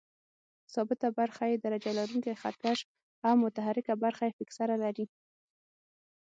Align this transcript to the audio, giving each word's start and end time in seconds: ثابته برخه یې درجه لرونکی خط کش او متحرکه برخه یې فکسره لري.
ثابته 0.73 1.07
برخه 1.19 1.43
یې 1.51 1.57
درجه 1.65 1.91
لرونکی 1.99 2.33
خط 2.41 2.55
کش 2.63 2.79
او 3.27 3.33
متحرکه 3.43 3.93
برخه 4.03 4.23
یې 4.27 4.35
فکسره 4.39 4.75
لري. 4.83 5.05